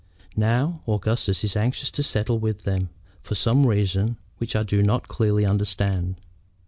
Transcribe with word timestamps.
Now, 0.35 0.81
Augustus 0.87 1.43
is 1.43 1.55
anxious 1.55 1.91
to 1.91 2.01
settle 2.01 2.39
with 2.39 2.63
them, 2.63 2.89
for 3.21 3.35
some 3.35 3.67
reason 3.67 4.17
which 4.39 4.55
I 4.55 4.63
do 4.63 4.81
not 4.81 5.07
clearly 5.07 5.45
understand. 5.45 6.15